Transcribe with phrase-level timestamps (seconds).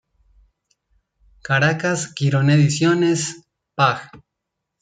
[1.43, 4.09] Caracas, Quirón Ediciones, pág.